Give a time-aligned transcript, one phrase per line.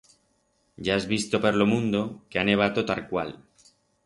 [0.87, 3.33] Ya has visto per lo mundo que ha nevato tarcual